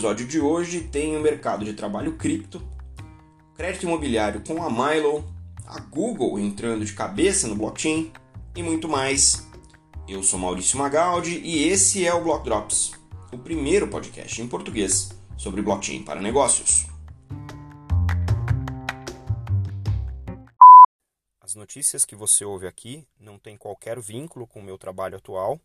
episódio 0.00 0.26
de 0.26 0.40
hoje 0.40 0.80
tem 0.80 1.14
o 1.14 1.20
mercado 1.20 1.62
de 1.62 1.74
trabalho 1.74 2.16
cripto, 2.16 2.66
crédito 3.54 3.82
imobiliário 3.82 4.42
com 4.42 4.62
a 4.62 4.70
Milo, 4.70 5.22
a 5.66 5.78
Google 5.78 6.38
entrando 6.38 6.86
de 6.86 6.94
cabeça 6.94 7.46
no 7.46 7.54
blockchain 7.54 8.10
e 8.56 8.62
muito 8.62 8.88
mais. 8.88 9.46
Eu 10.08 10.22
sou 10.22 10.38
Maurício 10.38 10.78
Magaldi 10.78 11.38
e 11.40 11.68
esse 11.68 12.06
é 12.06 12.14
o 12.14 12.24
Block 12.24 12.42
Drops, 12.44 12.92
o 13.30 13.36
primeiro 13.36 13.88
podcast 13.88 14.40
em 14.40 14.48
português 14.48 15.10
sobre 15.36 15.60
blockchain 15.60 16.02
para 16.02 16.18
negócios. 16.18 16.86
As 21.42 21.54
notícias 21.54 22.06
que 22.06 22.16
você 22.16 22.42
ouve 22.42 22.66
aqui 22.66 23.06
não 23.20 23.38
têm 23.38 23.54
qualquer 23.54 24.00
vínculo 24.00 24.46
com 24.46 24.60
o 24.60 24.64
meu 24.64 24.78
trabalho 24.78 25.18
atual, 25.18 25.60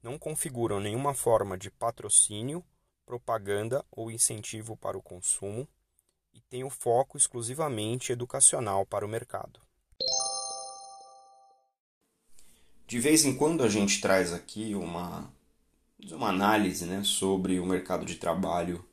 não 0.00 0.16
configuram 0.16 0.78
nenhuma 0.78 1.12
forma 1.12 1.58
de 1.58 1.72
patrocínio, 1.72 2.64
propaganda 3.08 3.82
ou 3.90 4.10
incentivo 4.10 4.76
para 4.76 4.98
o 4.98 5.02
consumo 5.02 5.66
e 6.34 6.40
têm 6.42 6.62
o 6.62 6.68
foco 6.68 7.16
exclusivamente 7.16 8.12
educacional 8.12 8.84
para 8.84 9.06
o 9.06 9.08
mercado. 9.08 9.60
De 12.86 13.00
vez 13.00 13.24
em 13.24 13.34
quando 13.34 13.64
a 13.64 13.68
gente 13.68 13.98
traz 14.02 14.34
aqui 14.34 14.74
uma, 14.74 15.32
uma 16.10 16.28
análise 16.28 16.84
né, 16.84 17.02
sobre 17.02 17.58
o 17.58 17.64
mercado 17.64 18.04
de 18.04 18.16
trabalho 18.16 18.84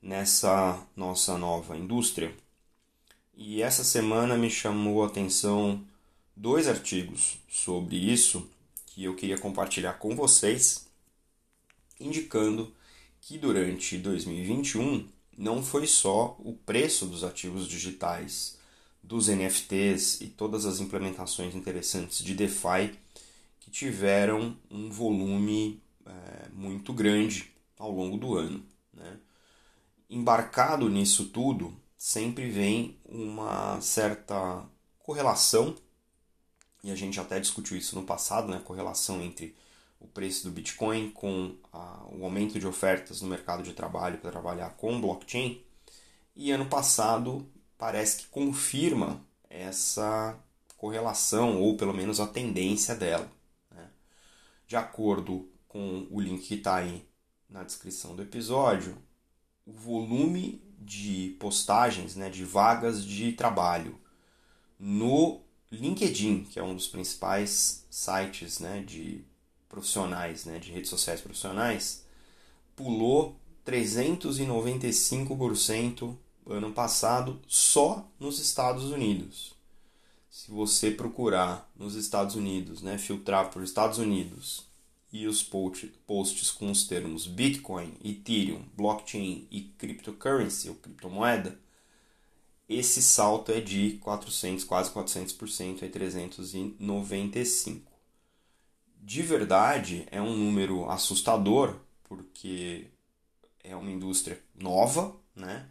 nessa 0.00 0.80
nossa 0.94 1.36
nova 1.36 1.76
indústria 1.76 2.32
e 3.34 3.62
essa 3.62 3.82
semana 3.82 4.38
me 4.38 4.48
chamou 4.48 5.02
a 5.02 5.08
atenção 5.08 5.84
dois 6.36 6.68
artigos 6.68 7.38
sobre 7.48 7.96
isso 7.96 8.48
que 8.86 9.02
eu 9.02 9.16
queria 9.16 9.36
compartilhar 9.36 9.94
com 9.94 10.14
vocês, 10.14 10.86
indicando 11.98 12.72
que 13.26 13.36
durante 13.36 13.98
2021 13.98 15.08
não 15.36 15.60
foi 15.60 15.84
só 15.84 16.36
o 16.38 16.52
preço 16.52 17.06
dos 17.06 17.24
ativos 17.24 17.66
digitais, 17.66 18.56
dos 19.02 19.26
NFTs 19.26 20.20
e 20.20 20.28
todas 20.28 20.64
as 20.64 20.78
implementações 20.78 21.52
interessantes 21.52 22.22
de 22.22 22.36
DeFi 22.36 22.96
que 23.58 23.68
tiveram 23.68 24.56
um 24.70 24.88
volume 24.90 25.82
é, 26.06 26.48
muito 26.52 26.92
grande 26.92 27.50
ao 27.76 27.90
longo 27.90 28.16
do 28.16 28.36
ano. 28.36 28.64
Né? 28.94 29.18
Embarcado 30.08 30.88
nisso 30.88 31.24
tudo, 31.24 31.74
sempre 31.98 32.48
vem 32.48 32.96
uma 33.04 33.80
certa 33.80 34.64
correlação, 35.00 35.74
e 36.84 36.92
a 36.92 36.94
gente 36.94 37.18
até 37.18 37.40
discutiu 37.40 37.76
isso 37.76 37.96
no 37.96 38.04
passado, 38.04 38.46
né? 38.46 38.62
correlação 38.64 39.20
entre 39.20 39.52
o 40.00 40.06
preço 40.06 40.44
do 40.44 40.52
Bitcoin 40.52 41.10
com 41.10 41.56
a, 41.72 42.06
o 42.12 42.24
aumento 42.24 42.58
de 42.58 42.66
ofertas 42.66 43.20
no 43.20 43.28
mercado 43.28 43.62
de 43.62 43.72
trabalho 43.72 44.18
para 44.18 44.30
trabalhar 44.30 44.70
com 44.70 45.00
blockchain. 45.00 45.62
E 46.34 46.50
ano 46.50 46.66
passado 46.66 47.46
parece 47.78 48.18
que 48.18 48.26
confirma 48.28 49.24
essa 49.48 50.38
correlação, 50.76 51.60
ou 51.60 51.76
pelo 51.76 51.94
menos 51.94 52.20
a 52.20 52.26
tendência 52.26 52.94
dela. 52.94 53.30
Né? 53.70 53.88
De 54.66 54.76
acordo 54.76 55.48
com 55.66 56.06
o 56.10 56.20
link 56.20 56.46
que 56.46 56.54
está 56.54 56.76
aí 56.76 57.06
na 57.48 57.62
descrição 57.62 58.14
do 58.14 58.22
episódio, 58.22 58.96
o 59.64 59.72
volume 59.72 60.62
de 60.78 61.36
postagens, 61.40 62.14
né, 62.14 62.30
de 62.30 62.44
vagas 62.44 63.04
de 63.04 63.32
trabalho 63.32 63.98
no 64.78 65.40
LinkedIn, 65.70 66.44
que 66.44 66.58
é 66.58 66.62
um 66.62 66.74
dos 66.74 66.86
principais 66.86 67.86
sites 67.90 68.60
né, 68.60 68.82
de 68.82 69.24
profissionais, 69.76 70.46
né, 70.46 70.58
de 70.58 70.72
redes 70.72 70.88
sociais 70.88 71.20
profissionais, 71.20 72.02
pulou 72.74 73.38
395% 73.66 76.16
ano 76.48 76.72
passado 76.72 77.38
só 77.46 78.10
nos 78.18 78.38
Estados 78.38 78.84
Unidos. 78.84 79.54
Se 80.30 80.50
você 80.50 80.90
procurar 80.90 81.70
nos 81.76 81.94
Estados 81.94 82.36
Unidos, 82.36 82.80
né, 82.80 82.96
filtrar 82.96 83.50
por 83.50 83.62
Estados 83.62 83.98
Unidos 83.98 84.64
e 85.12 85.26
os 85.26 85.42
posts 85.42 86.50
com 86.50 86.70
os 86.70 86.86
termos 86.86 87.26
Bitcoin, 87.26 87.92
Ethereum, 88.02 88.62
blockchain 88.74 89.46
e 89.50 89.60
cryptocurrency 89.76 90.70
ou 90.70 90.76
criptomoeda, 90.76 91.60
esse 92.66 93.02
salto 93.02 93.52
é 93.52 93.60
de 93.60 93.98
400, 93.98 94.64
quase 94.64 94.90
400%, 94.90 95.82
é 95.82 95.88
395. 95.88 97.95
De 99.06 99.22
verdade, 99.22 100.04
é 100.10 100.20
um 100.20 100.36
número 100.36 100.90
assustador, 100.90 101.76
porque 102.02 102.88
é 103.62 103.76
uma 103.76 103.88
indústria 103.88 104.42
nova, 104.52 105.14
né? 105.32 105.68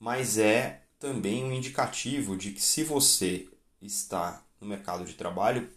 mas 0.00 0.38
é 0.38 0.82
também 0.98 1.44
um 1.44 1.52
indicativo 1.52 2.34
de 2.34 2.50
que 2.50 2.62
se 2.62 2.82
você 2.82 3.46
está 3.82 4.42
no 4.58 4.66
mercado 4.66 5.04
de 5.04 5.12
trabalho 5.12 5.70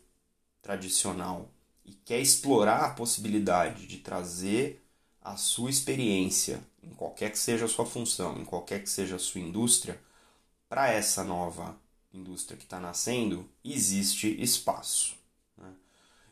tradicional 0.61 1.51
e 1.83 1.91
quer 1.91 2.21
explorar 2.21 2.85
a 2.85 2.93
possibilidade 2.93 3.87
de 3.87 3.97
trazer 3.97 4.81
a 5.21 5.35
sua 5.35 5.69
experiência, 5.69 6.61
em 6.81 6.91
qualquer 6.91 7.29
que 7.29 7.37
seja 7.37 7.65
a 7.65 7.67
sua 7.67 7.85
função, 7.85 8.37
em 8.39 8.45
qualquer 8.45 8.81
que 8.81 8.89
seja 8.89 9.17
a 9.17 9.19
sua 9.19 9.41
indústria, 9.41 9.99
para 10.69 10.89
essa 10.89 11.25
nova 11.25 11.77
indústria 12.13 12.57
que 12.57 12.63
está 12.63 12.79
nascendo, 12.79 13.45
existe 13.65 14.41
espaço. 14.41 15.24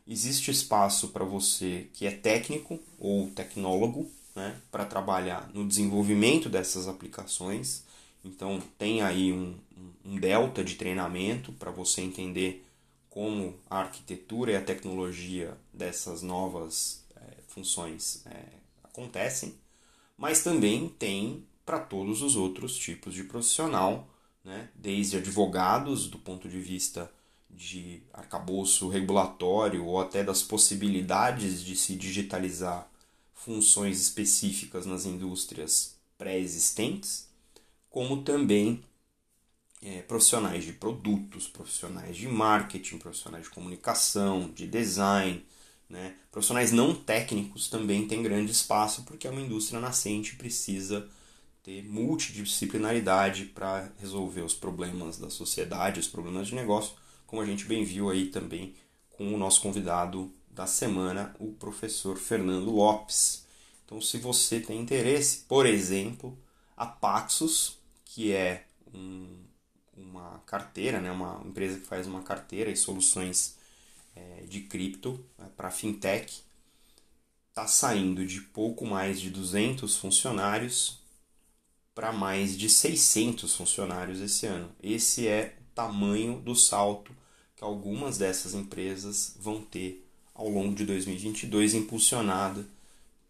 Existe 0.06 0.52
espaço 0.52 1.10
para 1.10 1.24
você 1.24 1.88
que 1.94 2.06
é 2.06 2.12
técnico 2.12 2.80
ou 3.00 3.30
tecnólogo, 3.32 4.10
né, 4.36 4.60
para 4.72 4.86
trabalhar 4.86 5.50
no 5.54 5.68
desenvolvimento 5.68 6.50
dessas 6.50 6.88
aplicações. 6.88 7.84
Então, 8.24 8.62
tem 8.78 9.02
aí 9.02 9.32
um, 9.32 9.58
um 10.04 10.18
delta 10.18 10.64
de 10.64 10.76
treinamento 10.76 11.52
para 11.54 11.72
você 11.72 12.02
entender 12.02 12.66
como 13.10 13.56
a 13.70 13.80
arquitetura 13.80 14.52
e 14.52 14.56
a 14.56 14.62
tecnologia 14.62 15.56
dessas 15.72 16.22
novas 16.22 17.06
é, 17.16 17.42
funções 17.48 18.26
é, 18.26 18.44
acontecem, 18.84 19.54
mas 20.18 20.44
também 20.44 20.90
tem 20.90 21.46
para 21.66 21.80
todos 21.80 22.22
os 22.22 22.36
outros 22.36 22.76
tipos 22.76 23.14
de 23.14 23.24
profissional, 23.24 24.08
né? 24.44 24.70
desde 24.74 25.18
advogados, 25.18 26.08
do 26.08 26.18
ponto 26.18 26.50
de 26.50 26.60
vista 26.60 27.12
de 27.56 28.02
arcabouço 28.14 28.90
regulatório 28.90 29.86
ou 29.86 30.00
até 30.00 30.24
das 30.24 30.42
possibilidades 30.42 31.64
de 31.64 31.76
se 31.76 31.96
digitalizar 31.96 32.90
funções 33.34 34.00
específicas 34.00 34.86
nas 34.86 35.06
indústrias 35.06 35.96
pré-existentes, 36.18 37.28
como 37.90 38.24
também 38.24 38.84
é, 39.82 40.02
profissionais 40.02 40.64
de 40.64 40.74
produtos, 40.74 41.48
profissionais 41.48 42.16
de 42.16 42.28
marketing, 42.28 42.98
profissionais 42.98 43.46
de 43.46 43.50
comunicação, 43.50 44.50
de 44.52 44.66
design, 44.66 45.46
né? 45.90 46.16
profissionais 46.32 46.72
não 46.72 46.96
técnicos 46.96 47.68
também 47.68 48.08
têm 48.08 48.24
grande 48.24 48.52
espaço 48.52 49.04
porque 49.04 49.28
é 49.28 49.32
uma 49.32 49.42
indústria 49.42 49.80
nascente 49.80 50.36
precisa 50.36 51.08
ter 51.62 51.84
multidisciplinaridade 51.84 53.46
para 53.46 53.92
resolver 54.00 54.42
os 54.42 54.54
problemas 54.54 55.18
da 55.18 55.30
sociedade, 55.30 56.00
os 56.00 56.08
problemas 56.08 56.48
de 56.48 56.56
negócio, 56.56 56.94
como 57.34 57.42
a 57.42 57.48
gente 57.48 57.66
bem 57.66 57.84
viu 57.84 58.12
aí 58.12 58.28
também 58.28 58.76
com 59.10 59.34
o 59.34 59.38
nosso 59.40 59.60
convidado 59.60 60.32
da 60.52 60.68
semana, 60.68 61.36
o 61.40 61.52
professor 61.54 62.16
Fernando 62.16 62.70
Lopes. 62.70 63.48
Então, 63.84 64.00
se 64.00 64.20
você 64.20 64.60
tem 64.60 64.80
interesse, 64.80 65.40
por 65.48 65.66
exemplo, 65.66 66.38
a 66.78 66.86
Paxos, 66.86 67.80
que 68.06 68.32
é 68.32 68.68
um 68.94 69.42
uma 69.98 70.44
carteira, 70.46 71.02
né, 71.02 71.12
uma 71.12 71.42
empresa 71.44 71.80
que 71.80 71.88
faz 71.88 72.06
uma 72.06 72.22
carteira 72.22 72.70
e 72.70 72.78
soluções 72.78 73.58
é, 74.16 74.44
de 74.48 74.62
cripto 74.62 75.20
é, 75.40 75.46
para 75.58 75.72
fintech, 75.72 76.44
está 77.50 77.66
saindo 77.66 78.28
de 78.28 78.42
pouco 78.42 78.86
mais 78.86 79.20
de 79.20 79.32
200 79.32 79.98
funcionários 79.98 81.00
para 81.96 82.12
mais 82.12 82.56
de 82.56 82.70
600 82.70 83.56
funcionários 83.56 84.22
esse 84.22 84.46
ano. 84.46 84.70
Esse 84.84 85.28
é 85.28 85.58
o 85.60 85.74
tamanho 85.74 86.40
do 86.40 86.56
salto 86.56 87.23
que 87.56 87.64
algumas 87.64 88.18
dessas 88.18 88.54
empresas 88.54 89.36
vão 89.40 89.62
ter 89.62 90.06
ao 90.34 90.50
longo 90.50 90.74
de 90.74 90.86
2022, 90.86 91.74
impulsionada 91.76 92.66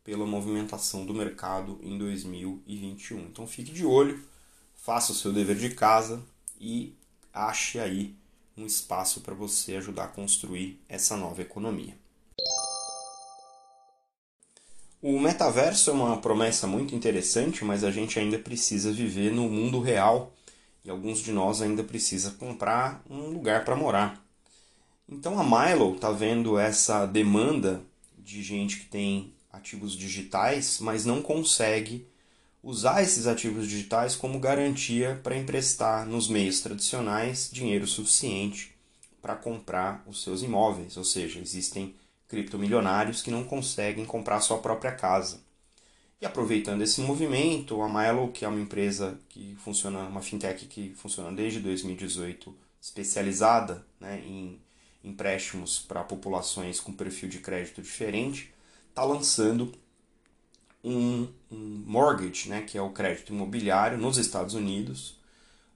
pela 0.03 0.25
movimentação 0.25 1.05
do 1.05 1.13
mercado 1.13 1.79
em 1.81 1.97
2021. 1.97 3.19
Então 3.19 3.47
fique 3.47 3.71
de 3.71 3.85
olho, 3.85 4.23
faça 4.75 5.11
o 5.11 5.15
seu 5.15 5.31
dever 5.31 5.57
de 5.57 5.69
casa, 5.71 6.21
e 6.59 6.93
ache 7.33 7.79
aí 7.79 8.15
um 8.55 8.65
espaço 8.65 9.21
para 9.21 9.33
você 9.33 9.75
ajudar 9.75 10.05
a 10.05 10.07
construir 10.07 10.79
essa 10.87 11.17
nova 11.17 11.41
economia. 11.41 11.97
O 15.01 15.19
metaverso 15.19 15.89
é 15.89 15.93
uma 15.93 16.21
promessa 16.21 16.65
muito 16.65 16.95
interessante, 16.95 17.65
mas 17.65 17.83
a 17.83 17.91
gente 17.91 18.17
ainda 18.17 18.39
precisa 18.39 18.93
viver 18.93 19.33
no 19.33 19.49
mundo 19.49 19.81
real 19.81 20.31
e 20.83 20.89
alguns 20.89 21.19
de 21.19 21.31
nós 21.31 21.61
ainda 21.61 21.83
precisa 21.83 22.31
comprar 22.31 23.03
um 23.09 23.29
lugar 23.29 23.63
para 23.63 23.75
morar. 23.75 24.23
Então 25.07 25.39
a 25.39 25.43
Milo 25.43 25.95
está 25.95 26.11
vendo 26.11 26.57
essa 26.57 27.05
demanda 27.05 27.81
de 28.17 28.41
gente 28.41 28.79
que 28.79 28.85
tem 28.85 29.33
ativos 29.51 29.93
digitais, 29.93 30.79
mas 30.79 31.05
não 31.05 31.21
consegue 31.21 32.07
usar 32.63 33.03
esses 33.03 33.27
ativos 33.27 33.67
digitais 33.67 34.15
como 34.15 34.39
garantia 34.39 35.19
para 35.21 35.37
emprestar 35.37 36.05
nos 36.05 36.29
meios 36.29 36.61
tradicionais 36.61 37.49
dinheiro 37.51 37.85
suficiente 37.85 38.73
para 39.21 39.35
comprar 39.35 40.03
os 40.07 40.23
seus 40.23 40.41
imóveis, 40.41 40.97
ou 40.97 41.03
seja, 41.03 41.39
existem 41.39 41.93
criptomilionários 42.27 43.21
que 43.21 43.29
não 43.29 43.43
conseguem 43.43 44.05
comprar 44.05 44.41
sua 44.41 44.57
própria 44.57 44.91
casa. 44.91 45.42
E 46.23 46.25
aproveitando 46.25 46.81
esse 46.81 47.01
movimento, 47.01 47.81
a 47.81 47.89
Milo, 47.89 48.31
que 48.31 48.45
é 48.45 48.47
uma 48.47 48.61
empresa 48.61 49.19
que 49.27 49.57
funciona, 49.59 49.99
uma 50.03 50.21
fintech 50.21 50.67
que 50.67 50.93
funciona 50.95 51.29
desde 51.33 51.59
2018, 51.59 52.55
especializada 52.81 53.85
né, 53.99 54.23
em 54.25 54.57
empréstimos 55.03 55.79
para 55.79 56.01
populações 56.01 56.79
com 56.79 56.93
perfil 56.93 57.27
de 57.27 57.39
crédito 57.39 57.81
diferente, 57.81 58.53
está 58.87 59.03
lançando 59.03 59.73
um, 60.81 61.27
um, 61.51 61.83
mortgage, 61.85 62.47
né, 62.47 62.61
que 62.61 62.77
é 62.77 62.81
o 62.81 62.91
crédito 62.91 63.33
imobiliário 63.33 63.97
nos 63.97 64.17
Estados 64.17 64.53
Unidos, 64.53 65.19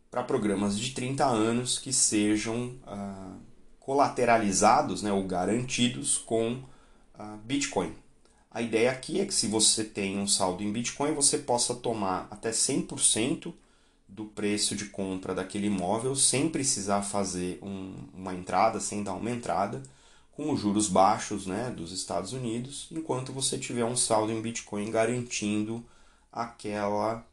para 0.10 0.24
programas 0.24 0.80
de 0.80 0.92
30 0.92 1.26
anos 1.26 1.78
que 1.78 1.92
sejam 1.92 2.74
ah, 2.88 3.36
colateralizados 3.82 5.02
né, 5.02 5.12
ou 5.12 5.26
garantidos 5.26 6.18
com 6.18 6.64
ah, 7.20 7.38
Bitcoin. 7.44 7.94
A 8.57 8.62
ideia 8.63 8.89
aqui 8.89 9.21
é 9.21 9.25
que 9.27 9.36
se 9.36 9.45
você 9.45 9.83
tem 9.83 10.18
um 10.18 10.25
saldo 10.25 10.63
em 10.63 10.71
Bitcoin, 10.71 11.13
você 11.13 11.38
possa 11.38 11.75
tomar 11.75 12.27
até 12.31 12.50
100% 12.50 13.54
do 14.07 14.25
preço 14.25 14.75
de 14.75 14.86
compra 14.86 15.36
daquele 15.36 15.68
imóvel 15.68 16.15
sem 16.15 16.50
precisar 16.50 17.04
fazer 17.04 17.59
um, 17.62 17.94
uma 18.15 18.33
entrada, 18.33 18.80
sem 18.80 19.04
dar 19.04 19.13
uma 19.13 19.30
entrada, 19.30 19.83
com 20.31 20.51
os 20.51 20.59
juros 20.59 20.89
baixos 20.89 21.45
né, 21.45 21.69
dos 21.69 21.92
Estados 21.92 22.33
Unidos, 22.33 22.88
enquanto 22.92 23.31
você 23.31 23.59
tiver 23.59 23.86
um 23.86 23.95
saldo 23.95 24.31
em 24.31 24.42
Bitcoin 24.42 24.89
garantindo 24.89 25.86
aquela, 26.31 27.24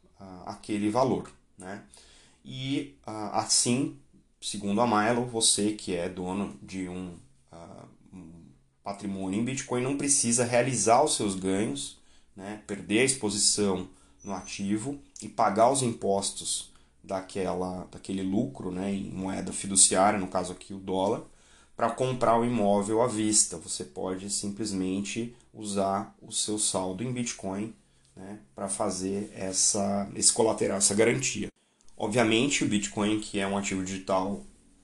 aquele 0.45 0.91
valor. 0.91 1.31
Né? 1.57 1.81
E 2.45 2.93
assim, 3.03 3.97
segundo 4.39 4.79
a 4.79 4.85
Milo, 4.85 5.25
você 5.25 5.71
que 5.71 5.95
é 5.95 6.07
dono 6.07 6.55
de 6.61 6.87
um 6.87 7.15
patrimônio 8.85 9.41
em 9.41 9.43
Bitcoin 9.43 9.81
não 9.81 9.97
precisa 9.97 10.45
realizar 10.45 11.03
os 11.03 11.15
seus 11.15 11.33
ganhos, 11.33 11.97
né, 12.35 12.61
perder 12.67 12.99
a 12.99 13.03
exposição 13.03 13.89
no 14.23 14.31
ativo 14.31 14.99
e 15.21 15.27
pagar 15.27 15.71
os 15.71 15.81
impostos 15.81 16.71
daquela, 17.03 17.87
daquele 17.91 18.21
lucro 18.21 18.71
né, 18.71 18.93
em 18.93 19.09
moeda 19.09 19.51
fiduciária, 19.51 20.19
no 20.19 20.27
caso 20.27 20.53
aqui 20.53 20.71
o 20.71 20.77
dólar, 20.77 21.23
para 21.75 21.89
comprar 21.89 22.39
o 22.39 22.45
imóvel 22.45 23.01
à 23.01 23.07
vista. 23.07 23.57
Você 23.57 23.83
pode 23.83 24.29
simplesmente 24.29 25.35
usar 25.51 26.15
o 26.21 26.31
seu 26.31 26.59
saldo 26.59 27.03
em 27.03 27.11
Bitcoin 27.11 27.73
né, 28.15 28.37
para 28.53 28.69
fazer 28.69 29.31
essa, 29.35 30.07
esse 30.15 30.31
colateral, 30.31 30.77
essa 30.77 30.93
garantia. 30.93 31.49
Obviamente, 31.97 32.63
o 32.63 32.67
Bitcoin, 32.67 33.19
que 33.19 33.39
é 33.39 33.47
um 33.47 33.57
ativo 33.57 33.83
digital 33.83 34.43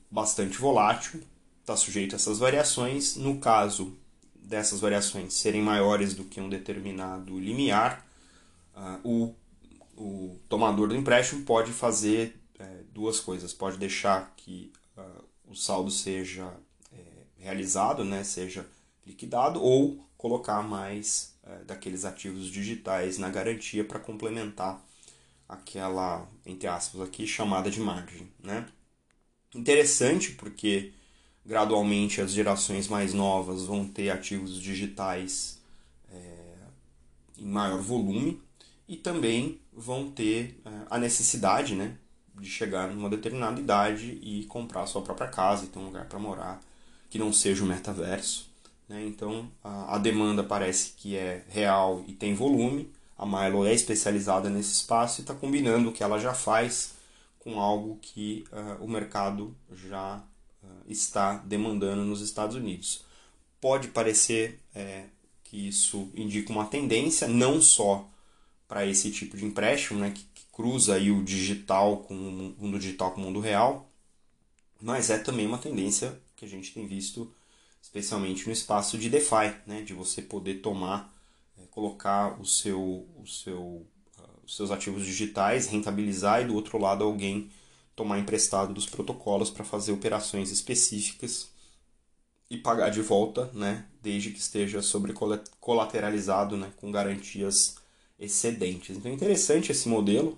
bastante 0.10 0.58
volátil, 0.58 1.22
está 1.62 1.78
sujeito 1.78 2.14
a 2.14 2.18
essas 2.18 2.40
variações. 2.40 3.16
No 3.16 3.40
caso 3.40 3.98
dessas 4.36 4.82
variações 4.82 5.34
serem 5.34 5.62
maiores 5.62 6.14
do 6.14 6.26
que 6.26 6.42
um 6.42 6.50
determinado 6.50 7.40
limiar, 7.40 8.06
uh, 8.76 9.00
o 9.08 9.36
o 10.02 10.40
tomador 10.50 10.88
do 10.88 10.96
empréstimo 10.96 11.44
pode 11.44 11.72
fazer 11.72 12.40
é, 12.58 12.66
duas 12.92 13.20
coisas. 13.20 13.54
Pode 13.54 13.78
deixar 13.78 14.34
que 14.36 14.72
uh, 14.98 15.24
o 15.48 15.56
saldo 15.56 15.92
seja 15.92 16.52
é, 16.92 16.98
realizado, 17.38 18.04
né, 18.04 18.24
seja 18.24 18.66
liquidado, 19.06 19.62
ou 19.62 20.04
colocar 20.18 20.62
mais 20.64 21.36
é, 21.44 21.64
daqueles 21.64 22.04
ativos 22.04 22.48
digitais 22.48 23.18
na 23.18 23.30
garantia 23.30 23.84
para 23.84 24.00
complementar 24.00 24.84
aquela, 25.48 26.28
entre 26.46 26.68
aspas, 26.68 27.02
aqui 27.02 27.28
chamada 27.28 27.70
de 27.70 27.80
margem. 27.80 28.28
Né? 28.40 28.68
Interessante 29.54 30.32
porque 30.32 30.94
gradualmente 31.46 32.22
as 32.22 32.32
gerações 32.32 32.88
mais 32.88 33.14
novas 33.14 33.64
vão 33.64 33.88
ter 33.88 34.10
ativos 34.10 34.60
digitais 34.62 35.60
é, 36.12 36.42
em 37.38 37.46
maior 37.46 37.82
volume 37.82 38.42
e 38.88 38.96
também 38.96 39.60
vão 39.72 40.12
ter 40.12 40.62
uh, 40.66 40.88
a 40.90 40.98
necessidade 40.98 41.76
né, 41.76 41.96
de 42.36 42.50
chegar 42.50 42.90
numa 42.90 43.10
determinada 43.10 43.60
idade 43.60 44.20
e 44.22 44.46
comprar 44.46 44.86
sua 44.86 45.02
própria 45.02 45.30
casa 45.30 45.64
e 45.64 45.68
ter 45.68 45.80
um 45.80 45.86
lugar 45.86 46.06
para 46.06 46.20
morar 46.20 46.60
que 47.10 47.18
não 47.18 47.32
seja 47.32 47.64
o 47.64 47.68
metaverso. 47.68 48.50
Né? 48.88 49.06
Então 49.06 49.50
a, 49.64 49.96
a 49.96 49.98
demanda 49.98 50.44
parece 50.44 50.92
que 50.98 51.16
é 51.16 51.44
real 51.48 52.04
e 52.08 52.14
tem 52.14 52.36
volume. 52.36 52.92
A 53.18 53.26
Milo 53.26 53.66
é 53.66 53.74
especializada 53.74 54.50
nesse 54.50 54.74
espaço 54.74 55.22
e 55.22 55.24
está 55.24 55.34
combinando 55.34 55.90
o 55.90 55.94
que 55.94 56.04
ela 56.04 56.20
já 56.20 56.34
faz 56.34 56.96
com 57.40 57.60
algo 57.60 57.98
que 58.02 58.44
uh, 58.52 58.84
o 58.84 58.90
mercado 58.90 59.56
já 59.72 60.22
está 60.94 61.38
demandando 61.38 62.04
nos 62.04 62.22
Estados 62.22 62.56
Unidos. 62.56 63.04
Pode 63.60 63.90
parecer 63.90 64.60
é, 64.74 65.06
que 65.44 65.68
isso 65.68 66.10
indica 66.16 66.52
uma 66.52 66.66
tendência, 66.66 67.28
não 67.28 67.62
só 67.62 68.10
para 68.68 68.86
esse 68.86 69.12
tipo 69.12 69.36
de 69.36 69.44
empréstimo, 69.44 70.00
né, 70.00 70.12
que, 70.12 70.24
que, 70.34 70.42
cruza 70.52 70.96
aí 70.96 71.12
o 71.12 71.24
digital 71.24 71.98
com 71.98 72.14
o 72.14 72.56
mundo 72.58 72.78
digital 72.80 73.12
com 73.12 73.22
o 73.22 73.24
mundo 73.24 73.40
real, 73.40 73.90
mas 74.82 75.10
é 75.10 75.18
também 75.18 75.46
uma 75.46 75.58
tendência 75.58 76.18
que 76.36 76.46
a 76.46 76.48
gente 76.48 76.74
tem 76.74 76.88
visto, 76.88 77.34
especialmente 77.82 78.48
no 78.48 78.54
espaço 78.54 78.98
de 78.98 79.10
DeFi, 79.10 79.54
né, 79.68 79.82
de 79.82 79.94
você 79.94 80.22
poder 80.22 80.56
tomar, 80.56 81.14
é, 81.58 81.66
colocar 81.70 82.40
o 82.40 82.46
seu, 82.46 83.08
o 83.22 83.28
seu, 83.28 83.60
uh, 83.60 83.86
os 84.46 84.56
seus 84.56 84.72
ativos 84.72 85.06
digitais, 85.06 85.68
rentabilizar 85.68 86.42
e 86.42 86.46
do 86.46 86.56
outro 86.56 86.78
lado 86.78 87.04
alguém 87.04 87.50
tomar 87.96 88.20
emprestado 88.20 88.74
dos 88.74 88.86
protocolos 88.86 89.50
para 89.50 89.66
fazer 89.66 89.92
operações 89.92 90.52
específicas 90.52 91.50
e 92.50 92.58
pagar 92.58 92.90
de 92.90 93.02
volta, 93.02 93.50
né, 93.54 93.86
desde 94.02 94.32
que 94.32 94.40
esteja 94.40 94.82
sobre 94.82 95.14
colateralizado, 95.60 96.58
né, 96.58 96.72
com 96.78 96.92
garantias 96.92 97.76
excedentes. 98.20 98.98
Então 98.98 99.12
é 99.12 99.16
interessante 99.16 99.72
esse 99.72 99.88
modelo. 99.88 100.38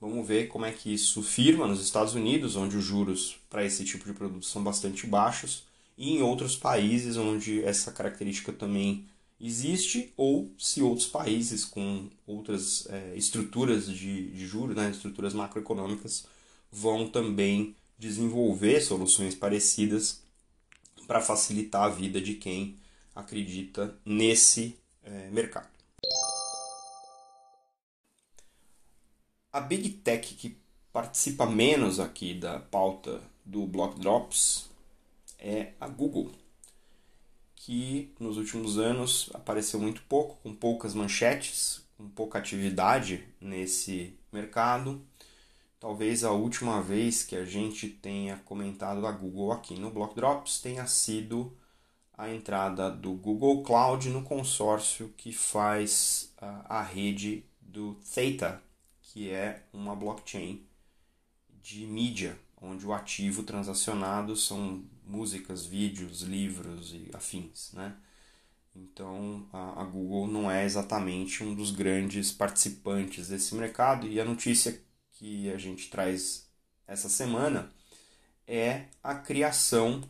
Vamos 0.00 0.26
ver 0.28 0.48
como 0.48 0.66
é 0.66 0.72
que 0.72 0.92
isso 0.92 1.22
firma 1.22 1.66
nos 1.66 1.82
Estados 1.82 2.14
Unidos, 2.14 2.56
onde 2.56 2.76
os 2.76 2.84
juros 2.84 3.36
para 3.48 3.64
esse 3.64 3.84
tipo 3.84 4.04
de 4.04 4.12
produto 4.12 4.44
são 4.44 4.62
bastante 4.62 5.06
baixos, 5.06 5.64
e 5.96 6.10
em 6.12 6.22
outros 6.22 6.54
países 6.56 7.16
onde 7.16 7.64
essa 7.64 7.90
característica 7.90 8.52
também 8.52 9.06
existe, 9.40 10.12
ou 10.16 10.50
se 10.58 10.82
outros 10.82 11.06
países 11.06 11.64
com 11.64 12.08
outras 12.26 12.86
é, 12.90 13.16
estruturas 13.16 13.86
de, 13.88 14.30
de 14.30 14.46
juros, 14.46 14.76
né, 14.76 14.90
estruturas 14.90 15.32
macroeconômicas, 15.32 16.26
vão 16.74 17.08
também 17.08 17.76
desenvolver 17.96 18.80
soluções 18.80 19.32
parecidas 19.32 20.24
para 21.06 21.20
facilitar 21.20 21.84
a 21.84 21.88
vida 21.88 22.20
de 22.20 22.34
quem 22.34 22.80
acredita 23.14 23.96
nesse 24.04 24.76
é, 25.04 25.30
mercado. 25.30 25.68
A 29.52 29.60
Big 29.60 29.88
Tech 29.90 30.34
que 30.34 30.58
participa 30.92 31.46
menos 31.46 32.00
aqui 32.00 32.34
da 32.34 32.58
pauta 32.58 33.22
do 33.44 33.64
Block 33.66 34.00
Drops 34.00 34.68
é 35.38 35.74
a 35.80 35.86
Google, 35.86 36.32
que 37.54 38.12
nos 38.18 38.36
últimos 38.36 38.78
anos 38.78 39.30
apareceu 39.32 39.78
muito 39.78 40.02
pouco, 40.08 40.36
com 40.42 40.52
poucas 40.52 40.92
manchetes, 40.92 41.84
com 41.96 42.08
pouca 42.08 42.40
atividade 42.40 43.24
nesse 43.40 44.18
mercado. 44.32 45.00
Talvez 45.84 46.24
a 46.24 46.30
última 46.30 46.80
vez 46.80 47.22
que 47.22 47.36
a 47.36 47.44
gente 47.44 47.86
tenha 47.90 48.38
comentado 48.38 49.06
a 49.06 49.12
Google 49.12 49.52
aqui 49.52 49.78
no 49.78 49.90
Block 49.90 50.16
Drops 50.16 50.58
tenha 50.58 50.86
sido 50.86 51.54
a 52.16 52.30
entrada 52.30 52.90
do 52.90 53.12
Google 53.12 53.62
Cloud 53.62 54.08
no 54.08 54.22
consórcio 54.22 55.12
que 55.14 55.30
faz 55.30 56.32
a, 56.38 56.78
a 56.78 56.82
rede 56.82 57.44
do 57.60 57.96
Theta, 58.14 58.62
que 59.02 59.28
é 59.28 59.62
uma 59.74 59.94
blockchain 59.94 60.66
de 61.62 61.86
mídia, 61.86 62.38
onde 62.62 62.86
o 62.86 62.94
ativo 62.94 63.42
transacionado 63.42 64.34
são 64.36 64.82
músicas, 65.06 65.66
vídeos, 65.66 66.22
livros 66.22 66.94
e 66.94 67.10
afins, 67.12 67.74
né? 67.74 67.94
Então 68.74 69.46
a 69.52 69.84
Google 69.84 70.28
não 70.28 70.50
é 70.50 70.64
exatamente 70.64 71.44
um 71.44 71.54
dos 71.54 71.70
grandes 71.70 72.32
participantes 72.32 73.28
desse 73.28 73.54
mercado 73.54 74.08
e 74.08 74.18
a 74.18 74.24
notícia 74.24 74.82
que 75.14 75.50
a 75.50 75.58
gente 75.58 75.88
traz 75.88 76.48
essa 76.86 77.08
semana 77.08 77.70
é 78.46 78.84
a 79.02 79.14
criação 79.14 80.02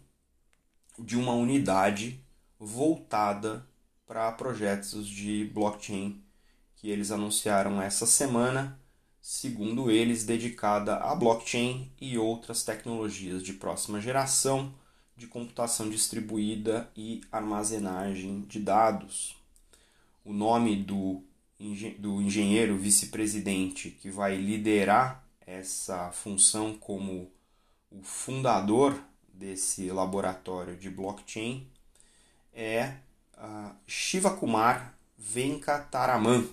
de 0.99 1.16
uma 1.16 1.32
unidade 1.32 2.20
voltada 2.58 3.66
para 4.06 4.30
projetos 4.32 5.08
de 5.08 5.50
blockchain 5.54 6.23
que 6.76 6.90
eles 6.90 7.11
anunciaram 7.11 7.80
essa 7.80 8.06
semana 8.06 8.78
segundo 9.25 9.90
eles, 9.90 10.26
dedicada 10.26 10.96
a 10.96 11.14
blockchain 11.14 11.90
e 11.99 12.18
outras 12.18 12.62
tecnologias 12.62 13.42
de 13.42 13.54
próxima 13.54 13.99
geração 13.99 14.75
de 15.16 15.26
computação 15.26 15.88
distribuída 15.88 16.90
e 16.94 17.23
armazenagem 17.32 18.42
de 18.42 18.58
dados. 18.61 19.34
O 20.23 20.32
nome 20.32 20.76
do 20.76 21.23
do 21.99 22.20
engenheiro 22.20 22.76
vice-presidente 22.76 23.90
que 23.90 24.11
vai 24.11 24.37
liderar 24.37 25.25
essa 25.46 26.11
função 26.11 26.75
como 26.75 27.30
o 27.90 28.02
fundador 28.02 28.99
desse 29.32 29.90
laboratório 29.90 30.76
de 30.76 30.90
blockchain 30.90 31.66
é 32.52 32.94
Shiva 33.87 34.30
Kumar 34.30 34.94
Venkataraman. 35.18 36.46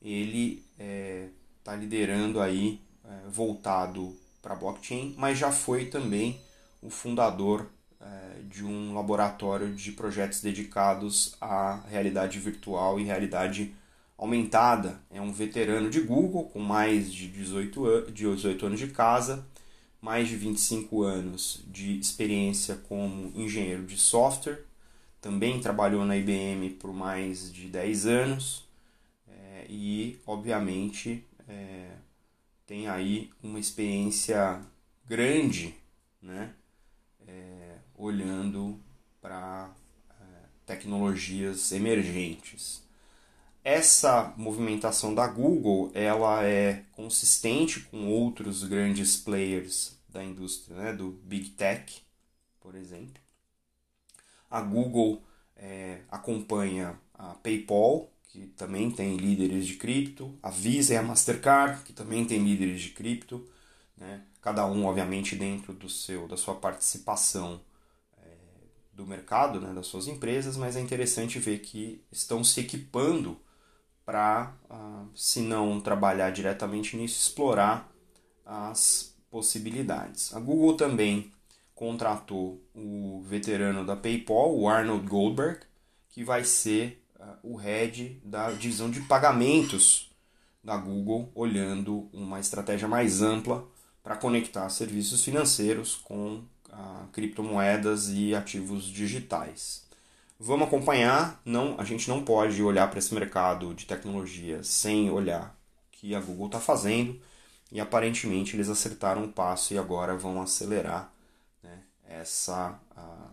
Ele 0.00 0.64
está 0.72 0.84
é, 0.84 1.28
tá 1.62 1.76
liderando 1.76 2.40
aí 2.40 2.80
é, 3.04 3.28
voltado 3.28 4.16
para 4.42 4.54
blockchain, 4.54 5.14
mas 5.16 5.38
já 5.38 5.50
foi 5.50 5.86
também 5.86 6.40
o 6.82 6.90
fundador 6.90 7.70
é, 8.00 8.42
de 8.42 8.64
um 8.64 8.94
laboratório 8.94 9.74
de 9.74 9.92
projetos 9.92 10.40
dedicados 10.40 11.36
à 11.40 11.80
realidade 11.88 12.38
virtual 12.38 13.00
e 13.00 13.04
realidade 13.04 13.74
aumentada. 14.16 15.00
É 15.10 15.20
um 15.20 15.32
veterano 15.32 15.90
de 15.90 16.00
Google 16.00 16.44
com 16.46 16.58
mais 16.58 17.12
de 17.12 17.28
18, 17.28 17.86
an 17.86 18.04
de 18.06 18.24
18 18.24 18.66
anos 18.66 18.78
de 18.80 18.88
casa, 18.88 19.46
mais 20.00 20.28
de 20.28 20.36
25 20.36 21.02
anos 21.02 21.62
de 21.66 21.98
experiência 21.98 22.76
como 22.88 23.32
engenheiro 23.34 23.84
de 23.84 23.96
software. 23.96 24.64
Também 25.20 25.60
trabalhou 25.60 26.04
na 26.04 26.16
IBM 26.16 26.70
por 26.70 26.92
mais 26.92 27.52
de 27.52 27.66
10 27.68 28.06
anos 28.06 28.64
é, 29.26 29.66
e, 29.68 30.18
obviamente, 30.26 31.24
é, 31.48 31.90
tem 32.66 32.88
aí 32.88 33.30
uma 33.42 33.58
experiência 33.58 34.60
grande 35.06 35.74
né, 36.20 36.52
é, 37.26 37.76
olhando 37.96 38.78
para 39.20 39.70
tecnologias 40.66 41.72
emergentes. 41.72 42.83
Essa 43.64 44.34
movimentação 44.36 45.14
da 45.14 45.26
Google 45.26 45.90
ela 45.94 46.44
é 46.44 46.84
consistente 46.92 47.80
com 47.80 48.06
outros 48.08 48.62
grandes 48.62 49.16
players 49.16 49.96
da 50.08 50.22
indústria, 50.22 50.76
né, 50.76 50.92
do 50.92 51.12
Big 51.24 51.50
Tech, 51.50 52.02
por 52.60 52.74
exemplo. 52.74 53.22
A 54.50 54.60
Google 54.60 55.22
é, 55.56 56.00
acompanha 56.10 56.98
a 57.14 57.34
PayPal, 57.34 58.10
que 58.28 58.48
também 58.48 58.90
tem 58.90 59.16
líderes 59.16 59.66
de 59.66 59.76
cripto, 59.76 60.38
a 60.42 60.50
Visa 60.50 60.94
e 60.94 60.96
a 60.96 61.02
Mastercard, 61.02 61.82
que 61.84 61.92
também 61.92 62.24
tem 62.26 62.44
líderes 62.44 62.82
de 62.82 62.90
cripto, 62.90 63.48
né? 63.96 64.22
cada 64.42 64.66
um, 64.66 64.84
obviamente, 64.84 65.34
dentro 65.36 65.72
do 65.72 65.88
seu, 65.88 66.28
da 66.28 66.36
sua 66.36 66.54
participação 66.54 67.60
é, 68.18 68.36
do 68.92 69.06
mercado, 69.06 69.60
né? 69.60 69.72
das 69.72 69.86
suas 69.86 70.06
empresas, 70.06 70.56
mas 70.56 70.76
é 70.76 70.80
interessante 70.80 71.38
ver 71.38 71.60
que 71.60 72.04
estão 72.12 72.44
se 72.44 72.60
equipando 72.60 73.40
para, 74.04 74.54
ah, 74.68 75.04
se 75.14 75.40
não 75.40 75.80
trabalhar 75.80 76.30
diretamente 76.30 76.96
nisso, 76.96 77.20
explorar 77.20 77.90
as 78.44 79.14
possibilidades. 79.30 80.34
A 80.34 80.40
Google 80.40 80.76
também 80.76 81.32
contratou 81.74 82.62
o 82.74 83.22
veterano 83.26 83.84
da 83.84 83.96
PayPal, 83.96 84.56
o 84.56 84.68
Arnold 84.68 85.08
Goldberg, 85.08 85.60
que 86.10 86.22
vai 86.22 86.44
ser 86.44 87.04
uh, 87.18 87.36
o 87.42 87.56
head 87.56 88.20
da 88.24 88.52
divisão 88.52 88.88
de 88.88 89.00
pagamentos 89.00 90.12
da 90.62 90.76
Google, 90.76 91.30
olhando 91.34 92.08
uma 92.12 92.38
estratégia 92.38 92.86
mais 92.86 93.20
ampla 93.20 93.66
para 94.02 94.16
conectar 94.16 94.68
serviços 94.68 95.24
financeiros 95.24 95.96
com 95.96 96.44
uh, 96.68 97.08
criptomoedas 97.12 98.08
e 98.10 98.34
ativos 98.34 98.84
digitais. 98.84 99.83
Vamos 100.44 100.68
acompanhar. 100.68 101.40
Não, 101.42 101.74
a 101.80 101.84
gente 101.84 102.06
não 102.06 102.22
pode 102.22 102.62
olhar 102.62 102.90
para 102.90 102.98
esse 102.98 103.14
mercado 103.14 103.72
de 103.72 103.86
tecnologia 103.86 104.62
sem 104.62 105.10
olhar 105.10 105.58
o 105.88 105.90
que 105.90 106.14
a 106.14 106.20
Google 106.20 106.46
está 106.46 106.60
fazendo. 106.60 107.18
E 107.72 107.80
aparentemente 107.80 108.54
eles 108.54 108.68
acertaram 108.68 109.24
o 109.24 109.32
passo 109.32 109.72
e 109.72 109.78
agora 109.78 110.14
vão 110.18 110.42
acelerar 110.42 111.10
né, 111.62 111.78
essa, 112.06 112.78
a, 112.94 113.28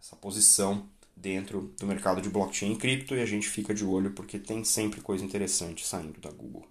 essa 0.00 0.14
posição 0.14 0.88
dentro 1.16 1.74
do 1.80 1.86
mercado 1.86 2.22
de 2.22 2.30
blockchain 2.30 2.74
e 2.74 2.76
cripto. 2.76 3.16
E 3.16 3.20
a 3.20 3.26
gente 3.26 3.48
fica 3.48 3.74
de 3.74 3.84
olho 3.84 4.12
porque 4.12 4.38
tem 4.38 4.62
sempre 4.62 5.00
coisa 5.00 5.24
interessante 5.24 5.84
saindo 5.84 6.20
da 6.20 6.30
Google. 6.30 6.64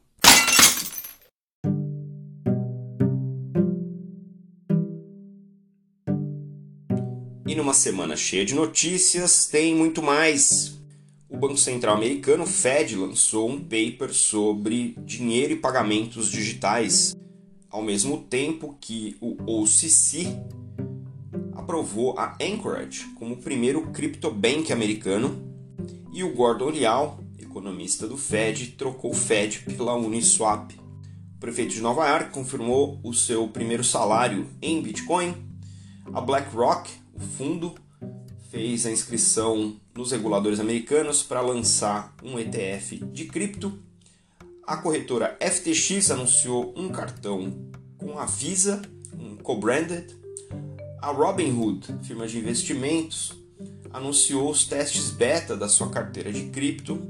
Semana 7.75 8.15
cheia 8.15 8.45
de 8.45 8.55
notícias, 8.55 9.47
tem 9.47 9.75
muito 9.75 10.01
mais. 10.01 10.79
O 11.29 11.37
Banco 11.37 11.57
Central 11.57 11.95
Americano, 11.97 12.45
Fed, 12.45 12.95
lançou 12.95 13.49
um 13.49 13.59
paper 13.59 14.13
sobre 14.13 14.95
dinheiro 14.99 15.53
e 15.53 15.57
pagamentos 15.57 16.31
digitais, 16.31 17.13
ao 17.69 17.83
mesmo 17.83 18.17
tempo 18.17 18.77
que 18.79 19.17
o 19.19 19.61
OCC 19.61 20.27
aprovou 21.53 22.17
a 22.17 22.37
Anchorage 22.41 23.05
como 23.15 23.33
o 23.33 23.37
primeiro 23.37 23.87
criptobank 23.87 24.71
americano 24.71 25.53
e 26.13 26.23
o 26.23 26.33
Gordon 26.33 26.69
Liao, 26.69 27.19
economista 27.37 28.07
do 28.07 28.17
Fed, 28.17 28.67
trocou 28.77 29.11
o 29.11 29.15
Fed 29.15 29.65
pela 29.75 29.95
Uniswap. 29.95 30.71
O 31.35 31.39
prefeito 31.39 31.73
de 31.73 31.81
Nova 31.81 32.07
York 32.07 32.29
confirmou 32.29 32.99
o 33.03 33.13
seu 33.13 33.47
primeiro 33.49 33.83
salário 33.83 34.47
em 34.61 34.81
Bitcoin. 34.81 35.35
A 36.13 36.21
BlackRock 36.21 37.04
o 37.15 37.19
fundo 37.19 37.73
fez 38.49 38.85
a 38.85 38.91
inscrição 38.91 39.75
nos 39.95 40.11
reguladores 40.11 40.59
americanos 40.59 41.23
para 41.23 41.41
lançar 41.41 42.13
um 42.21 42.37
ETF 42.37 42.97
de 43.11 43.25
cripto. 43.25 43.79
A 44.67 44.77
corretora 44.77 45.37
FTX 45.39 46.11
anunciou 46.11 46.73
um 46.75 46.89
cartão 46.89 47.71
com 47.97 48.19
a 48.19 48.25
Visa, 48.25 48.81
um 49.17 49.35
co-branded. 49.37 50.15
A 51.01 51.11
Robinhood, 51.11 51.99
firma 52.03 52.27
de 52.27 52.39
investimentos, 52.39 53.33
anunciou 53.93 54.49
os 54.49 54.65
testes 54.65 55.11
beta 55.11 55.55
da 55.55 55.69
sua 55.69 55.89
carteira 55.89 56.31
de 56.31 56.49
cripto. 56.49 57.01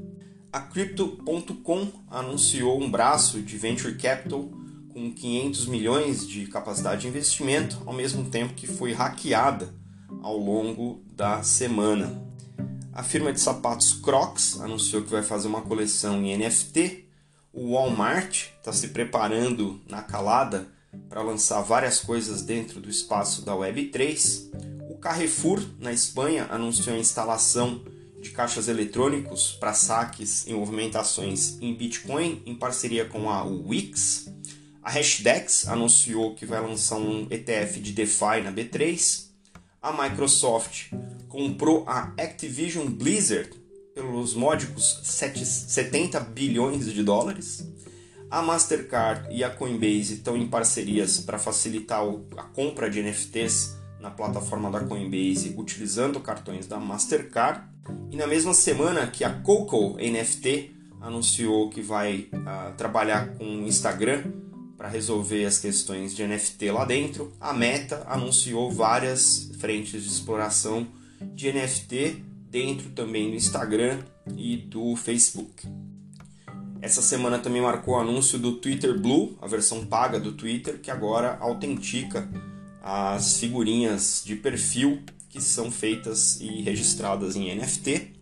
A 0.52 0.60
Crypto.com 0.60 1.88
anunciou 2.08 2.80
um 2.80 2.90
braço 2.90 3.40
de 3.42 3.56
venture 3.56 3.96
capital 3.96 4.50
com 4.88 5.12
500 5.12 5.66
milhões 5.66 6.26
de 6.26 6.46
capacidade 6.46 7.02
de 7.02 7.08
investimento, 7.08 7.82
ao 7.84 7.92
mesmo 7.92 8.30
tempo 8.30 8.54
que 8.54 8.66
foi 8.66 8.92
hackeada 8.92 9.74
ao 10.22 10.36
longo 10.36 11.02
da 11.12 11.42
semana. 11.42 12.22
A 12.92 13.02
firma 13.02 13.32
de 13.32 13.40
sapatos 13.40 13.92
Crocs 13.92 14.60
anunciou 14.60 15.02
que 15.02 15.10
vai 15.10 15.22
fazer 15.22 15.48
uma 15.48 15.60
coleção 15.60 16.24
em 16.24 16.36
NFT. 16.36 17.04
O 17.52 17.72
Walmart 17.72 18.48
está 18.58 18.72
se 18.72 18.88
preparando 18.88 19.80
na 19.88 20.02
calada 20.02 20.66
para 21.08 21.22
lançar 21.22 21.60
várias 21.60 22.00
coisas 22.00 22.42
dentro 22.42 22.80
do 22.80 22.88
espaço 22.88 23.42
da 23.42 23.52
Web3. 23.52 24.50
O 24.90 24.96
Carrefour, 24.96 25.62
na 25.78 25.92
Espanha, 25.92 26.46
anunciou 26.50 26.96
a 26.96 26.98
instalação 26.98 27.84
de 28.20 28.30
caixas 28.30 28.66
eletrônicos 28.66 29.52
para 29.52 29.74
saques 29.74 30.46
em 30.46 30.54
movimentações 30.54 31.58
em 31.60 31.74
Bitcoin 31.74 32.42
em 32.46 32.54
parceria 32.54 33.04
com 33.04 33.28
a 33.28 33.44
Wix. 33.44 34.32
A 34.82 34.90
Hashdex 34.90 35.68
anunciou 35.68 36.34
que 36.34 36.46
vai 36.46 36.60
lançar 36.60 36.96
um 36.96 37.26
ETF 37.30 37.80
de 37.80 37.92
DeFi 37.92 38.40
na 38.42 38.52
B3 38.52 39.26
a 39.86 39.92
Microsoft 39.92 40.90
comprou 41.28 41.84
a 41.86 42.12
Activision 42.18 42.88
Blizzard 42.88 43.48
pelos 43.94 44.34
módicos 44.34 45.00
70 45.04 46.18
bilhões 46.18 46.92
de 46.92 47.04
dólares. 47.04 47.64
A 48.28 48.42
Mastercard 48.42 49.32
e 49.32 49.44
a 49.44 49.50
Coinbase 49.50 50.14
estão 50.14 50.36
em 50.36 50.48
parcerias 50.48 51.20
para 51.20 51.38
facilitar 51.38 52.02
a 52.36 52.42
compra 52.42 52.90
de 52.90 53.00
NFTs 53.00 53.76
na 54.00 54.10
plataforma 54.10 54.72
da 54.72 54.80
Coinbase 54.80 55.54
utilizando 55.56 56.18
cartões 56.18 56.66
da 56.66 56.80
Mastercard. 56.80 57.62
E 58.10 58.16
na 58.16 58.26
mesma 58.26 58.54
semana 58.54 59.06
que 59.06 59.22
a 59.22 59.30
Coco 59.30 59.96
NFT 59.98 60.74
anunciou 61.00 61.70
que 61.70 61.80
vai 61.80 62.28
uh, 62.32 62.74
trabalhar 62.76 63.34
com 63.34 63.44
o 63.44 63.68
Instagram 63.68 64.24
para 64.76 64.88
resolver 64.88 65.44
as 65.44 65.58
questões 65.58 66.14
de 66.14 66.26
NFT 66.26 66.70
lá 66.70 66.84
dentro, 66.84 67.32
a 67.40 67.52
Meta 67.52 68.04
anunciou 68.08 68.70
várias 68.70 69.50
frentes 69.58 70.02
de 70.02 70.08
exploração 70.08 70.86
de 71.34 71.52
NFT 71.52 72.22
dentro 72.50 72.90
também 72.90 73.30
do 73.30 73.36
Instagram 73.36 74.00
e 74.36 74.56
do 74.56 74.94
Facebook. 74.96 75.66
Essa 76.80 77.00
semana 77.00 77.38
também 77.38 77.62
marcou 77.62 77.94
o 77.94 77.98
anúncio 77.98 78.38
do 78.38 78.52
Twitter 78.52 78.98
Blue, 78.98 79.36
a 79.40 79.46
versão 79.46 79.86
paga 79.86 80.20
do 80.20 80.32
Twitter, 80.32 80.78
que 80.80 80.90
agora 80.90 81.36
autentica 81.40 82.28
as 82.82 83.38
figurinhas 83.38 84.22
de 84.24 84.36
perfil 84.36 85.02
que 85.28 85.40
são 85.40 85.70
feitas 85.70 86.40
e 86.40 86.62
registradas 86.62 87.34
em 87.34 87.54
NFT. 87.54 88.12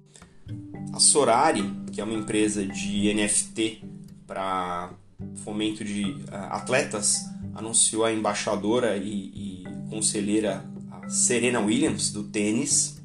A 0.92 1.00
Sorari, 1.00 1.62
que 1.92 2.00
é 2.00 2.04
uma 2.04 2.14
empresa 2.14 2.64
de 2.64 3.12
NFT 3.12 3.84
para 4.26 4.94
fomento 5.36 5.84
de 5.84 6.04
uh, 6.04 6.34
atletas, 6.50 7.24
anunciou 7.54 8.04
a 8.04 8.12
embaixadora 8.12 8.96
e, 8.96 9.62
e 9.62 9.64
conselheira 9.90 10.64
Serena 11.08 11.60
Williams, 11.60 12.10
do 12.10 12.24
tênis. 12.24 13.02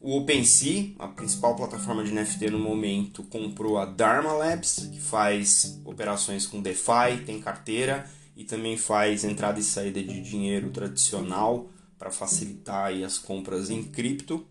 O 0.00 0.16
OpenSea, 0.16 0.92
a 0.98 1.08
principal 1.08 1.54
plataforma 1.54 2.02
de 2.02 2.12
NFT 2.12 2.50
no 2.50 2.58
momento, 2.58 3.22
comprou 3.24 3.78
a 3.78 3.84
Dharma 3.84 4.32
Labs, 4.32 4.88
que 4.90 5.00
faz 5.00 5.78
operações 5.84 6.46
com 6.46 6.62
DeFi, 6.62 7.24
tem 7.26 7.40
carteira 7.40 8.08
e 8.34 8.44
também 8.44 8.78
faz 8.78 9.24
entrada 9.24 9.60
e 9.60 9.62
saída 9.62 10.02
de 10.02 10.22
dinheiro 10.22 10.70
tradicional 10.70 11.68
para 11.98 12.10
facilitar 12.10 12.92
as 13.04 13.18
compras 13.18 13.68
em 13.68 13.82
cripto. 13.82 14.46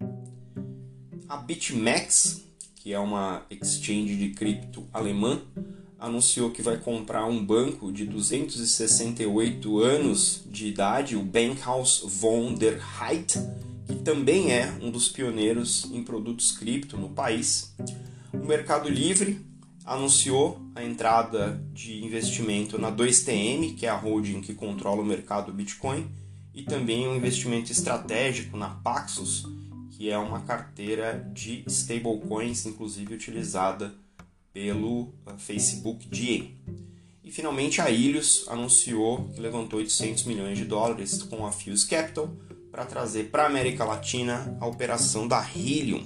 A 1.27 1.38
BitMEX, 1.38 2.43
que 2.75 2.93
é 2.93 3.00
uma 3.00 3.43
exchange 3.50 4.15
de 4.15 4.29
cripto 4.29 4.88
alemã, 4.93 5.41
anunciou 6.00 6.50
que 6.50 6.62
vai 6.62 6.77
comprar 6.77 7.25
um 7.25 7.44
banco 7.44 7.91
de 7.91 8.06
268 8.06 9.79
anos 9.79 10.44
de 10.50 10.68
idade, 10.68 11.15
o 11.15 11.24
Bankhaus 11.24 12.01
von 12.06 12.53
der 12.53 12.79
Heid, 13.01 13.34
que 13.86 13.96
também 13.96 14.51
é 14.51 14.72
um 14.82 14.89
dos 14.89 15.10
pioneiros 15.10 15.89
em 15.91 16.03
produtos 16.03 16.51
cripto 16.51 16.96
no 16.96 17.10
país. 17.10 17.75
O 18.34 18.46
Mercado 18.46 18.88
Livre 18.88 19.46
anunciou 19.84 20.62
a 20.75 20.84
entrada 20.84 21.62
de 21.74 22.03
investimento 22.06 22.79
na 22.79 22.91
2TM, 22.91 23.75
que 23.75 23.86
é 23.86 23.89
a 23.89 23.96
holding 23.96 24.39
que 24.39 24.53
controla 24.53 25.01
o 25.01 25.06
mercado 25.06 25.51
Bitcoin, 25.51 26.08
e 26.53 26.63
também 26.63 27.08
um 27.08 27.15
investimento 27.15 27.72
estratégico 27.72 28.56
na 28.56 28.70
Paxos, 28.70 29.46
que 29.91 30.10
é 30.10 30.18
uma 30.18 30.41
carteira 30.41 31.29
de 31.34 31.63
stablecoins, 31.68 32.65
inclusive 32.65 33.13
utilizada 33.13 33.94
pelo 34.53 35.01
uh, 35.01 35.38
Facebook 35.38 36.08
DA. 36.08 36.48
E 37.24 37.32
finalmente 37.32 37.82
a 37.82 37.89
Ilhos 37.89 38.46
anunciou 38.48 39.29
que 39.29 39.39
levantou 39.39 39.79
800 39.79 40.24
milhões 40.24 40.58
de 40.58 40.65
dólares 40.65 41.22
com 41.24 41.46
a 41.46 41.51
Fuse 41.51 41.88
Capital 41.88 42.29
para 42.72 42.86
trazer 42.86 43.25
para 43.25 43.44
a 43.44 43.48
América 43.48 43.84
Latina 43.84 44.58
a 44.60 44.65
operação 44.65 45.27
da 45.27 45.46
Helium. 45.56 46.03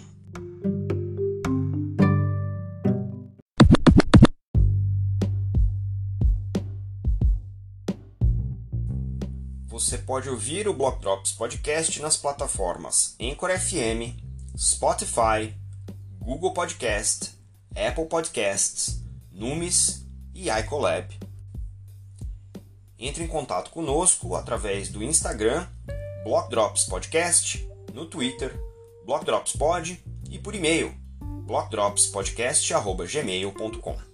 Você 9.68 9.98
pode 9.98 10.30
ouvir 10.30 10.68
o 10.68 10.74
Block 10.74 11.02
Drops 11.02 11.32
Podcast 11.34 12.02
nas 12.02 12.16
plataformas 12.16 13.16
Anchor 13.20 13.50
FM, 13.58 14.18
Spotify, 14.58 15.54
Google 16.20 16.54
Podcast, 16.54 17.32
Apple 17.76 18.06
Podcasts, 18.06 19.04
Numis 19.32 20.06
e 20.34 20.50
iColab. 20.50 21.14
Entre 22.98 23.24
em 23.24 23.28
contato 23.28 23.70
conosco 23.72 24.36
através 24.36 24.90
do 24.90 25.04
Instagram, 25.04 25.68
Block 26.24 26.50
Drops 26.50 26.86
Podcast, 26.86 27.70
no 27.94 28.06
Twitter, 28.06 28.58
Block 29.06 29.26
Drops 29.26 29.54
Pod 29.56 30.02
e 30.30 30.40
por 30.40 30.56
e-mail, 30.56 30.94
blockdropspodcast.gmail.com. 31.46 34.13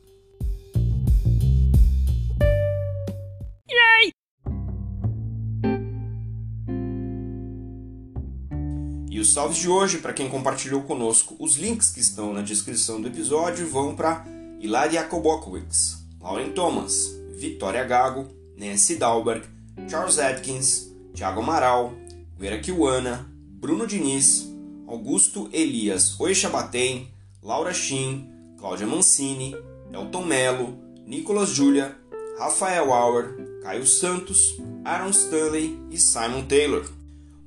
E 9.19 9.21
os 9.21 9.33
salves 9.33 9.57
de 9.57 9.67
hoje, 9.67 9.97
para 9.97 10.13
quem 10.13 10.29
compartilhou 10.29 10.81
conosco, 10.83 11.35
os 11.39 11.57
links 11.57 11.91
que 11.91 11.99
estão 11.99 12.31
na 12.31 12.41
descrição 12.41 13.01
do 13.01 13.09
episódio 13.09 13.67
vão 13.67 13.93
para 13.93 14.25
Hilaria 14.61 15.03
Kobokowicz, 15.03 16.05
Lauren 16.21 16.51
Thomas, 16.51 17.19
Vitória 17.35 17.83
Gago, 17.83 18.29
Nancy 18.55 18.95
Dalberg, 18.95 19.45
Charles 19.89 20.19
Atkins, 20.19 20.95
Thiago 21.13 21.41
Amaral, 21.41 21.93
Guera 22.39 22.59
Kiwana, 22.59 23.29
Bruno 23.59 23.85
Diniz, 23.85 24.49
Augusto 24.87 25.49
Elias 25.51 26.17
Oixabatem, 26.17 27.09
Laura 27.43 27.73
Shin, 27.73 28.25
Cláudia 28.57 28.87
Mancini, 28.87 29.53
Elton 29.91 30.23
Melo, 30.23 30.79
Nicolas 31.05 31.49
Julia, 31.49 31.93
Rafael 32.39 32.93
Auer, 32.93 33.35
Caio 33.63 33.85
Santos, 33.85 34.55
Aaron 34.85 35.09
Stanley 35.09 35.77
e 35.91 35.97
Simon 35.97 36.43
Taylor. 36.43 36.98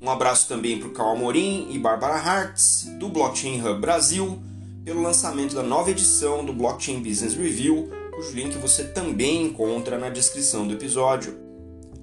Um 0.03 0.11
abraço 0.11 0.49
também 0.49 0.81
para 0.81 0.89
o 0.89 0.91
Carl 0.91 1.13
Amorim 1.13 1.69
e 1.71 1.79
Barbara 1.79 2.17
Hartz, 2.17 2.87
do 2.99 3.09
Blockchain 3.09 3.61
Hub 3.61 3.81
Brasil, 3.81 4.43
pelo 4.85 5.01
lançamento 5.01 5.55
da 5.55 5.63
nova 5.63 5.93
edição 5.93 6.45
do 6.45 6.53
Blockchain 6.53 7.01
Business 7.01 7.35
Review, 7.35 7.89
cujo 8.13 8.33
link 8.33 8.59
você 8.59 8.83
também 8.83 9.45
encontra 9.45 9.97
na 9.97 10.09
descrição 10.09 10.67
do 10.67 10.75
episódio. 10.75 11.39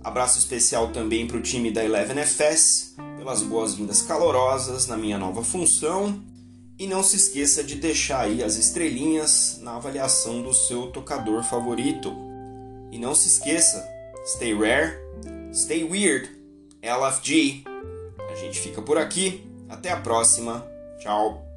Abraço 0.01 0.39
especial 0.39 0.93
também 0.93 1.27
para 1.27 1.35
o 1.35 1.41
time 1.41 1.71
da 1.71 1.83
11FS, 1.83 2.95
pelas 3.17 3.43
boas-vindas 3.43 4.01
calorosas 4.01 4.87
na 4.87 4.95
minha 4.95 5.17
nova 5.17 5.43
função. 5.43 6.23
E 6.77 6.87
não 6.87 7.03
se 7.03 7.17
esqueça 7.17 7.61
de 7.61 7.75
deixar 7.75 8.21
aí 8.21 8.41
as 8.41 8.55
estrelinhas 8.55 9.59
na 9.61 9.75
avaliação 9.75 10.41
do 10.41 10.53
seu 10.53 10.87
tocador 10.87 11.43
favorito. 11.43 12.15
E 12.93 12.97
não 12.97 13.13
se 13.13 13.27
esqueça, 13.27 13.85
stay 14.25 14.57
rare, 14.57 14.97
stay 15.53 15.83
weird, 15.83 16.29
LFG. 16.81 17.68
A 18.29 18.35
gente 18.35 18.59
fica 18.59 18.81
por 18.81 18.97
aqui. 18.97 19.45
Até 19.69 19.91
a 19.91 19.97
próxima. 19.97 20.65
Tchau. 20.99 21.48